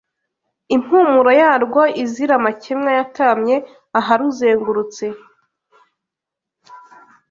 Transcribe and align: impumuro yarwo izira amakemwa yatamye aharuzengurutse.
impumuro 0.75 1.31
yarwo 1.41 1.81
izira 2.03 2.33
amakemwa 2.39 2.89
yatamye 2.97 3.55
aharuzengurutse. 3.99 5.05